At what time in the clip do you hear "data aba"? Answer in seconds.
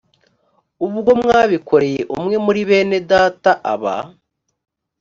3.11-3.95